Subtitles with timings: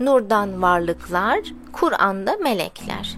[0.00, 1.40] Nurdan varlıklar,
[1.72, 3.16] Kur'an'da melekler.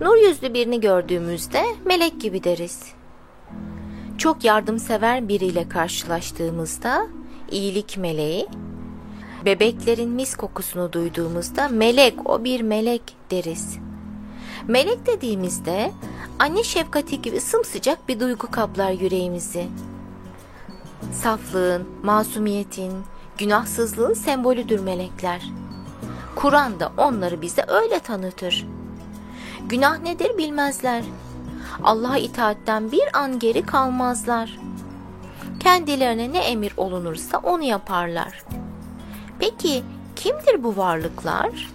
[0.00, 2.82] Nur yüzlü birini gördüğümüzde melek gibi deriz.
[4.18, 7.06] Çok yardımsever biriyle karşılaştığımızda
[7.50, 8.48] iyilik meleği,
[9.44, 13.78] bebeklerin mis kokusunu duyduğumuzda melek o bir melek deriz.
[14.68, 15.92] Melek dediğimizde
[16.38, 19.66] anne şefkati gibi sımsıcak bir duygu kaplar yüreğimizi.
[21.12, 22.92] Saflığın, masumiyetin,
[23.38, 25.42] günahsızlığın sembolüdür melekler.
[26.36, 28.66] Kur'an da onları bize öyle tanıtır.
[29.68, 31.04] Günah nedir bilmezler.
[31.82, 34.58] Allah'a itaatten bir an geri kalmazlar.
[35.60, 38.44] Kendilerine ne emir olunursa onu yaparlar.
[39.38, 39.82] Peki
[40.16, 41.70] kimdir bu varlıklar?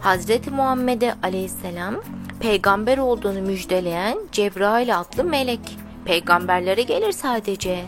[0.00, 1.94] Hazreti Muhammed'e aleyhisselam
[2.40, 7.84] peygamber olduğunu müjdeleyen Cebrail adlı melek peygamberlere gelir sadece.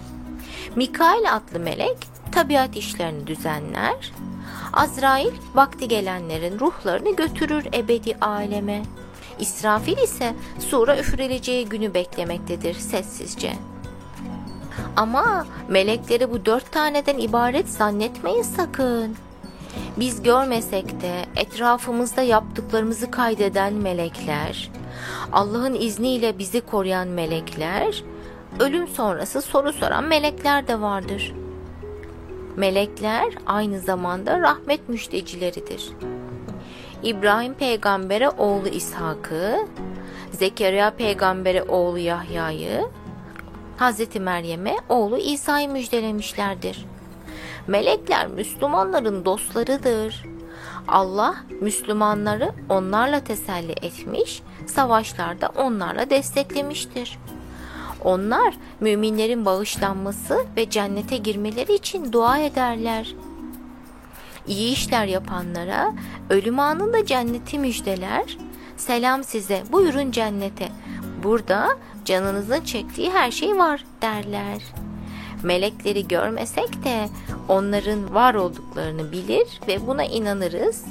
[0.77, 1.97] Mikail adlı melek
[2.33, 4.13] tabiat işlerini düzenler.
[4.73, 8.83] Azrail vakti gelenlerin ruhlarını götürür ebedi aleme.
[9.39, 13.53] İsrafil ise sura üfürüleceği günü beklemektedir sessizce.
[14.97, 19.17] Ama melekleri bu dört taneden ibaret zannetmeyin sakın.
[19.97, 24.71] Biz görmesek de etrafımızda yaptıklarımızı kaydeden melekler,
[25.33, 28.05] Allah'ın izniyle bizi koruyan melekler,
[28.61, 31.35] ölüm sonrası soru soran melekler de vardır.
[32.57, 35.89] Melekler aynı zamanda rahmet müjdecileridir.
[37.03, 39.67] İbrahim peygambere oğlu İshak'ı,
[40.33, 42.85] Zekeriya peygambere oğlu Yahya'yı,
[43.79, 44.17] Hz.
[44.21, 46.87] Meryem'e oğlu İsa'yı müjdelemişlerdir.
[47.67, 50.25] Melekler Müslümanların dostlarıdır.
[50.89, 57.19] Allah Müslümanları onlarla teselli etmiş, savaşlarda onlarla desteklemiştir.
[58.05, 63.15] Onlar müminlerin bağışlanması ve cennete girmeleri için dua ederler.
[64.47, 65.93] İyi işler yapanlara
[66.31, 68.39] ölüm anında cenneti müjdeler.
[68.77, 70.69] Selam size, buyurun cennete.
[71.23, 71.69] Burada
[72.05, 74.63] canınızın çektiği her şey var derler.
[75.43, 77.09] Melekleri görmesek de
[77.49, 80.85] onların var olduklarını bilir ve buna inanırız.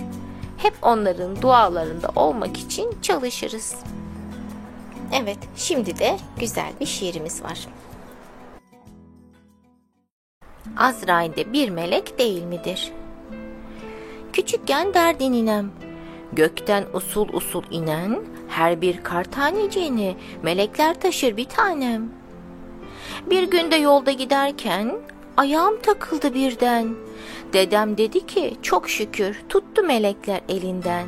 [0.57, 3.75] Hep onların dualarında olmak için çalışırız.
[5.13, 7.67] Evet, şimdi de güzel bir şiirimiz var.
[10.77, 12.91] Azrail de bir melek değil midir?
[14.33, 15.71] Küçükken derdin inem,
[16.33, 22.09] gökten usul usul inen, her bir kar taneciğini melekler taşır bir tanem.
[23.29, 24.95] Bir günde yolda giderken
[25.37, 26.95] ayağım takıldı birden.
[27.53, 31.07] Dedem dedi ki çok şükür tuttu melekler elinden.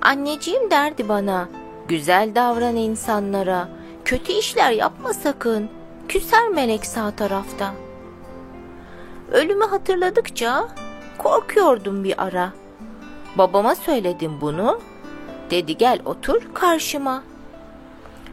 [0.00, 1.48] Anneciğim derdi bana,
[1.88, 3.68] güzel davran insanlara,
[4.04, 5.68] kötü işler yapma sakın,
[6.08, 7.74] küser melek sağ tarafta.
[9.32, 10.68] Ölümü hatırladıkça
[11.18, 12.52] korkuyordum bir ara.
[13.38, 14.80] Babama söyledim bunu,
[15.50, 17.22] dedi gel otur karşıma.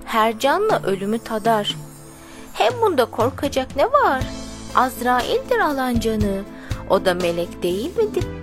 [0.05, 1.75] Her canla ölümü tadar,
[2.53, 4.23] hem bunda korkacak ne var?
[4.75, 6.43] Azrail'dir alan canı.
[6.89, 8.38] O da melek değil midir?